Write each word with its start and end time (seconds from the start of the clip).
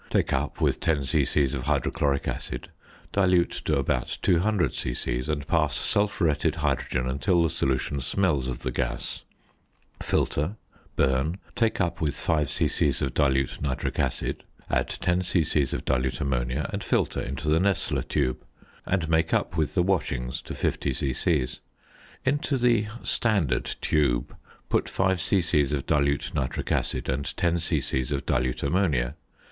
Take 0.09 0.33
up 0.33 0.59
with 0.59 0.79
10 0.79 1.03
c.c. 1.03 1.43
of 1.53 1.65
hydrochloric 1.67 2.27
acid; 2.27 2.69
dilute 3.11 3.51
to 3.65 3.77
about 3.77 4.17
200 4.23 4.73
c.c., 4.73 5.23
and 5.27 5.45
pass 5.47 5.75
sulphuretted 5.75 6.55
hydrogen 6.55 7.07
until 7.07 7.43
the 7.43 7.51
solution 7.51 7.99
smells 8.01 8.47
of 8.47 8.61
the 8.61 8.71
gas; 8.71 9.21
filter, 10.01 10.55
burn, 10.95 11.37
take 11.55 11.79
up 11.79 12.01
with 12.01 12.15
5 12.15 12.49
c.c. 12.49 12.89
of 13.05 13.13
dilute 13.13 13.61
nitric 13.61 13.99
acid, 13.99 14.43
add 14.71 14.89
10 14.89 15.21
c.c. 15.21 15.61
of 15.71 15.85
dilute 15.85 16.19
ammonia, 16.19 16.67
and 16.73 16.83
filter 16.83 17.21
into 17.21 17.47
the 17.47 17.59
Nessler 17.59 18.01
tube, 18.01 18.43
and 18.87 19.07
make 19.07 19.35
up 19.35 19.55
with 19.55 19.75
the 19.75 19.83
washings 19.83 20.41
to 20.41 20.55
50 20.55 20.93
c.c. 20.95 21.47
Into 22.25 22.57
the 22.57 22.87
"standard" 23.03 23.75
tube 23.81 24.35
put 24.67 24.89
5 24.89 25.21
c.c. 25.21 25.61
of 25.75 25.85
dilute 25.85 26.33
nitric 26.33 26.71
acid 26.71 27.07
and 27.07 27.37
10 27.37 27.59
c.c. 27.59 28.01
of 28.15 28.25
dilute 28.25 28.63
ammonia. 28.63 29.13